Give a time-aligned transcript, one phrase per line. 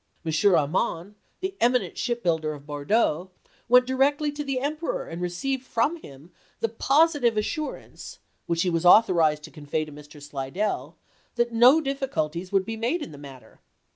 [0.25, 0.31] M.
[0.55, 3.29] Ar man, the eminent ship builder of Bordeaux,
[3.69, 8.17] went directly to the Emperor and received from him the positive assurance,
[8.47, 10.19] which he was authorized to con vey to Mr.
[10.19, 10.97] Slidell,
[11.35, 13.61] that no difficulties would be made in the matter.